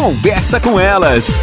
Conversa 0.00 0.58
com 0.58 0.80
elas. 0.80 1.38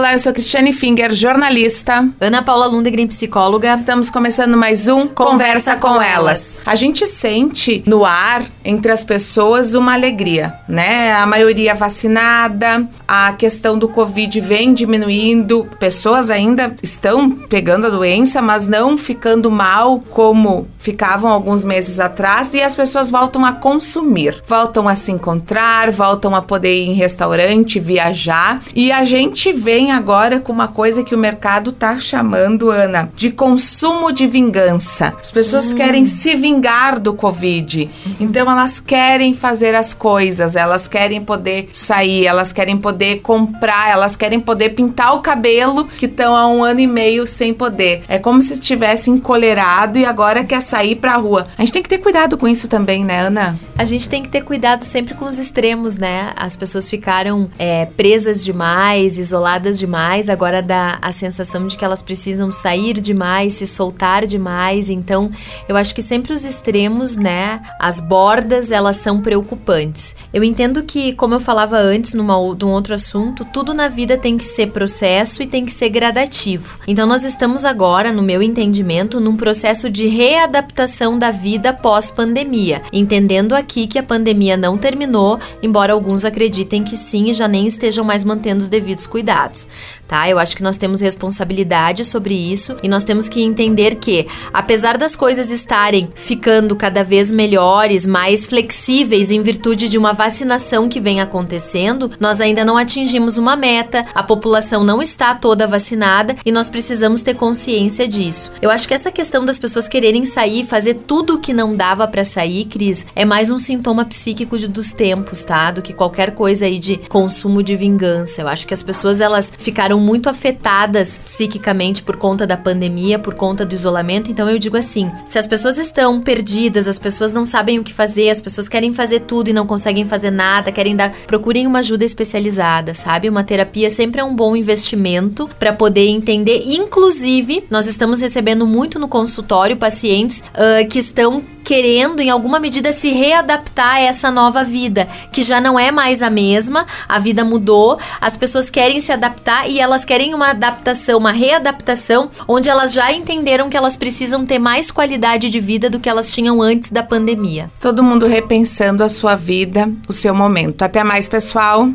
Olá, 0.00 0.14
eu 0.14 0.18
sou 0.18 0.32
Cristiane 0.32 0.72
Finger, 0.72 1.12
jornalista. 1.12 2.08
Ana 2.18 2.42
Paula 2.42 2.66
Lundegren, 2.66 3.06
psicóloga. 3.06 3.74
Estamos 3.74 4.08
começando 4.08 4.56
mais 4.56 4.88
um 4.88 5.06
Conversa, 5.06 5.76
com, 5.76 6.00
elas. 6.00 6.62
A 6.64 6.74
gente 6.74 7.06
sente 7.06 7.82
no 7.84 8.02
ar, 8.06 8.42
entre 8.64 8.90
as 8.90 9.04
pessoas, 9.04 9.74
uma 9.74 9.92
alegria, 9.92 10.54
né? 10.66 11.12
A 11.12 11.26
maioria 11.26 11.74
vacinada, 11.74 12.88
a 13.06 13.34
questão 13.34 13.78
do 13.78 13.90
Covid 13.90 14.40
vem 14.40 14.72
diminuindo, 14.72 15.68
pessoas 15.78 16.30
ainda 16.30 16.74
estão 16.82 17.30
pegando 17.30 17.86
a 17.86 17.90
doença, 17.90 18.40
mas 18.40 18.66
não 18.66 18.96
ficando 18.96 19.50
mal 19.50 20.00
como 20.08 20.66
ficavam 20.78 21.30
alguns 21.30 21.62
meses 21.62 22.00
atrás, 22.00 22.54
e 22.54 22.62
as 22.62 22.74
pessoas 22.74 23.10
voltam 23.10 23.44
a 23.44 23.52
consumir, 23.52 24.42
voltam 24.48 24.88
a 24.88 24.94
se 24.94 25.12
encontrar, 25.12 25.90
voltam 25.90 26.34
a 26.34 26.40
poder 26.40 26.74
ir 26.74 26.88
em 26.88 26.94
restaurante, 26.94 27.78
viajar, 27.78 28.62
e 28.74 28.90
a 28.90 29.04
gente 29.04 29.52
vê 29.52 29.89
vem 29.90 29.96
agora 29.96 30.38
com 30.38 30.52
uma 30.52 30.68
coisa 30.68 31.02
que 31.02 31.14
o 31.14 31.18
mercado 31.18 31.72
tá 31.72 31.98
chamando, 31.98 32.70
Ana, 32.70 33.10
de 33.14 33.30
consumo 33.30 34.12
de 34.12 34.24
vingança. 34.26 35.14
As 35.20 35.32
pessoas 35.32 35.72
hum. 35.72 35.74
querem 35.74 36.06
se 36.06 36.36
vingar 36.36 37.00
do 37.00 37.12
Covid. 37.12 37.90
Então 38.20 38.48
elas 38.48 38.78
querem 38.78 39.34
fazer 39.34 39.74
as 39.74 39.92
coisas, 39.92 40.54
elas 40.54 40.86
querem 40.86 41.24
poder 41.24 41.68
sair, 41.72 42.26
elas 42.26 42.52
querem 42.52 42.78
poder 42.78 43.20
comprar, 43.20 43.90
elas 43.90 44.14
querem 44.14 44.38
poder 44.38 44.70
pintar 44.70 45.14
o 45.14 45.20
cabelo 45.20 45.86
que 45.86 46.06
estão 46.06 46.36
há 46.36 46.46
um 46.46 46.62
ano 46.62 46.80
e 46.80 46.86
meio 46.86 47.26
sem 47.26 47.52
poder. 47.52 48.04
É 48.06 48.18
como 48.18 48.40
se 48.40 48.54
estivesse 48.54 49.10
encolerado 49.10 49.98
e 49.98 50.04
agora 50.04 50.44
quer 50.44 50.62
sair 50.62 50.96
pra 50.96 51.16
rua. 51.16 51.48
A 51.58 51.62
gente 51.62 51.72
tem 51.72 51.82
que 51.82 51.88
ter 51.88 51.98
cuidado 51.98 52.38
com 52.38 52.46
isso 52.46 52.68
também, 52.68 53.04
né, 53.04 53.22
Ana? 53.26 53.56
A 53.76 53.84
gente 53.84 54.08
tem 54.08 54.22
que 54.22 54.28
ter 54.28 54.42
cuidado 54.42 54.84
sempre 54.84 55.14
com 55.14 55.24
os 55.24 55.38
extremos, 55.38 55.96
né? 55.96 56.32
As 56.36 56.54
pessoas 56.54 56.88
ficaram 56.88 57.50
é, 57.58 57.86
presas 57.86 58.44
demais, 58.44 59.18
isoladas 59.18 59.79
demais, 59.80 60.28
agora 60.28 60.62
dá 60.62 60.98
a 61.00 61.10
sensação 61.10 61.66
de 61.66 61.76
que 61.76 61.84
elas 61.84 62.02
precisam 62.02 62.52
sair 62.52 62.92
demais, 63.00 63.54
se 63.54 63.66
soltar 63.66 64.26
demais. 64.26 64.90
Então, 64.90 65.30
eu 65.68 65.76
acho 65.76 65.94
que 65.94 66.02
sempre 66.02 66.32
os 66.32 66.44
extremos, 66.44 67.16
né, 67.16 67.62
as 67.78 67.98
bordas, 67.98 68.70
elas 68.70 68.96
são 68.96 69.20
preocupantes. 69.20 70.14
Eu 70.32 70.44
entendo 70.44 70.82
que, 70.82 71.14
como 71.14 71.34
eu 71.34 71.40
falava 71.40 71.78
antes 71.78 72.12
numa, 72.12 72.34
num 72.34 72.70
outro 72.70 72.94
assunto, 72.94 73.44
tudo 73.46 73.72
na 73.72 73.88
vida 73.88 74.18
tem 74.18 74.36
que 74.36 74.44
ser 74.44 74.68
processo 74.68 75.42
e 75.42 75.46
tem 75.46 75.64
que 75.64 75.72
ser 75.72 75.88
gradativo. 75.88 76.78
Então, 76.86 77.06
nós 77.06 77.24
estamos 77.24 77.64
agora, 77.64 78.12
no 78.12 78.22
meu 78.22 78.42
entendimento, 78.42 79.18
num 79.18 79.36
processo 79.36 79.88
de 79.88 80.06
readaptação 80.06 81.18
da 81.18 81.30
vida 81.30 81.72
pós-pandemia, 81.72 82.82
entendendo 82.92 83.54
aqui 83.54 83.86
que 83.86 83.98
a 83.98 84.02
pandemia 84.02 84.56
não 84.56 84.76
terminou, 84.76 85.38
embora 85.62 85.94
alguns 85.94 86.24
acreditem 86.24 86.84
que 86.84 86.96
sim 86.96 87.30
e 87.30 87.34
já 87.34 87.48
nem 87.48 87.66
estejam 87.66 88.04
mais 88.04 88.24
mantendo 88.24 88.60
os 88.60 88.68
devidos 88.68 89.06
cuidados 89.06 89.69
tá? 90.10 90.28
Eu 90.28 90.38
acho 90.38 90.56
que 90.56 90.62
nós 90.62 90.76
temos 90.76 91.00
responsabilidade 91.00 92.04
sobre 92.04 92.34
isso 92.34 92.76
e 92.82 92.88
nós 92.88 93.04
temos 93.04 93.28
que 93.28 93.42
entender 93.42 93.94
que, 93.94 94.26
apesar 94.52 94.98
das 94.98 95.14
coisas 95.14 95.50
estarem 95.50 96.10
ficando 96.14 96.74
cada 96.74 97.04
vez 97.04 97.30
melhores, 97.30 98.06
mais 98.06 98.46
flexíveis 98.46 99.30
em 99.30 99.40
virtude 99.40 99.88
de 99.88 99.96
uma 99.96 100.12
vacinação 100.12 100.88
que 100.88 100.98
vem 100.98 101.20
acontecendo, 101.20 102.10
nós 102.18 102.40
ainda 102.40 102.64
não 102.64 102.76
atingimos 102.76 103.38
uma 103.38 103.54
meta, 103.54 104.04
a 104.12 104.22
população 104.22 104.82
não 104.82 105.00
está 105.00 105.34
toda 105.34 105.66
vacinada 105.66 106.36
e 106.44 106.50
nós 106.50 106.68
precisamos 106.68 107.22
ter 107.22 107.34
consciência 107.34 108.08
disso. 108.08 108.52
Eu 108.60 108.70
acho 108.70 108.88
que 108.88 108.94
essa 108.94 109.12
questão 109.12 109.46
das 109.46 109.58
pessoas 109.58 109.86
quererem 109.86 110.24
sair, 110.24 110.66
fazer 110.66 110.94
tudo 111.06 111.36
o 111.36 111.40
que 111.40 111.52
não 111.52 111.76
dava 111.76 112.08
para 112.08 112.24
sair, 112.24 112.64
Cris, 112.64 113.06
é 113.14 113.24
mais 113.24 113.50
um 113.50 113.58
sintoma 113.58 114.04
psíquico 114.04 114.58
de, 114.58 114.66
dos 114.66 114.92
tempos, 114.92 115.44
tá? 115.44 115.70
Do 115.70 115.82
que 115.82 115.92
qualquer 115.92 116.34
coisa 116.34 116.66
aí 116.66 116.78
de 116.78 116.96
consumo 117.08 117.62
de 117.62 117.76
vingança. 117.76 118.40
Eu 118.40 118.48
acho 118.48 118.66
que 118.66 118.74
as 118.74 118.82
pessoas 118.82 119.20
elas 119.20 119.52
ficaram 119.60 120.00
muito 120.00 120.28
afetadas 120.28 121.18
psiquicamente 121.18 122.02
por 122.02 122.16
conta 122.16 122.46
da 122.46 122.56
pandemia, 122.56 123.18
por 123.18 123.34
conta 123.34 123.64
do 123.64 123.74
isolamento. 123.74 124.30
Então 124.30 124.48
eu 124.48 124.58
digo 124.58 124.76
assim: 124.76 125.10
se 125.24 125.38
as 125.38 125.46
pessoas 125.46 125.78
estão 125.78 126.20
perdidas, 126.20 126.88
as 126.88 126.98
pessoas 126.98 127.32
não 127.32 127.44
sabem 127.44 127.78
o 127.78 127.84
que 127.84 127.92
fazer, 127.92 128.30
as 128.30 128.40
pessoas 128.40 128.68
querem 128.68 128.92
fazer 128.92 129.20
tudo 129.20 129.50
e 129.50 129.52
não 129.52 129.66
conseguem 129.66 130.04
fazer 130.04 130.30
nada, 130.30 130.72
querem 130.72 130.96
dar, 130.96 131.12
procurem 131.26 131.66
uma 131.66 131.80
ajuda 131.80 132.04
especializada, 132.04 132.94
sabe? 132.94 133.28
Uma 133.28 133.44
terapia 133.44 133.90
sempre 133.90 134.20
é 134.20 134.24
um 134.24 134.34
bom 134.34 134.56
investimento 134.56 135.48
para 135.58 135.72
poder 135.72 136.08
entender. 136.08 136.64
Inclusive, 136.66 137.64
nós 137.70 137.86
estamos 137.86 138.20
recebendo 138.20 138.66
muito 138.66 138.98
no 138.98 139.08
consultório 139.08 139.76
pacientes 139.76 140.40
uh, 140.40 140.88
que 140.88 140.98
estão 140.98 141.42
querendo, 141.70 142.20
em 142.20 142.28
alguma 142.28 142.58
medida, 142.58 142.92
se 142.92 143.10
readaptar 143.12 143.94
a 143.94 144.00
essa 144.00 144.28
nova 144.28 144.64
vida, 144.64 145.06
que 145.30 145.40
já 145.40 145.60
não 145.60 145.78
é 145.78 145.92
mais 145.92 146.20
a 146.20 146.28
mesma, 146.28 146.84
a 147.08 147.20
vida 147.20 147.44
mudou, 147.44 147.96
as 148.20 148.36
pessoas 148.36 148.68
querem 148.68 149.00
se 149.00 149.12
adaptar 149.12 149.70
e 149.70 149.78
elas 149.78 150.04
querem 150.04 150.34
uma 150.34 150.48
adaptação, 150.48 151.16
uma 151.16 151.30
readaptação, 151.30 152.28
onde 152.48 152.68
elas 152.68 152.92
já 152.92 153.12
entenderam 153.12 153.70
que 153.70 153.76
elas 153.76 153.96
precisam 153.96 154.44
ter 154.44 154.58
mais 154.58 154.90
qualidade 154.90 155.48
de 155.48 155.60
vida 155.60 155.88
do 155.88 156.00
que 156.00 156.08
elas 156.08 156.34
tinham 156.34 156.60
antes 156.60 156.90
da 156.90 157.04
pandemia. 157.04 157.70
Todo 157.78 158.02
mundo 158.02 158.26
repensando 158.26 159.04
a 159.04 159.08
sua 159.08 159.36
vida, 159.36 159.88
o 160.08 160.12
seu 160.12 160.34
momento. 160.34 160.82
Até 160.82 161.04
mais, 161.04 161.28
pessoal. 161.28 161.88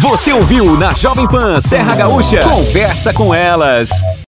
Você 0.00 0.32
ouviu 0.32 0.76
na 0.76 0.92
Jovem 0.92 1.28
Pan 1.28 1.60
Serra 1.60 1.94
Gaúcha? 1.94 2.42
Conversa 2.42 3.12
com 3.12 3.32
elas. 3.32 3.90